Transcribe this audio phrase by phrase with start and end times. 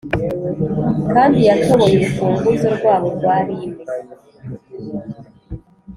[1.13, 3.83] kandi yatoboye urufunguzo rwabo rwa lime.